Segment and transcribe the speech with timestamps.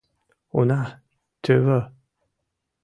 [0.57, 0.81] —Уна,
[1.43, 1.79] тӧвӧ!